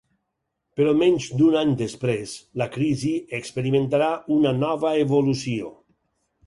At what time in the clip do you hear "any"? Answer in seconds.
1.61-1.75